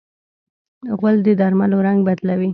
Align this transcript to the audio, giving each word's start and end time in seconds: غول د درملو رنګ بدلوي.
غول 0.99 1.15
د 1.25 1.27
درملو 1.39 1.77
رنګ 1.87 1.99
بدلوي. 2.07 2.49